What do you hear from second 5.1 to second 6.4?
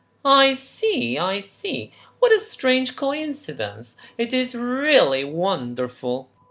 wonderful!"